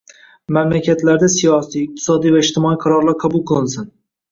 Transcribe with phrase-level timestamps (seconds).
[0.55, 3.89] Mamlakatlarda siyosiy, iqtisodiy va ijtimoiy qarorlar qabul qilinsin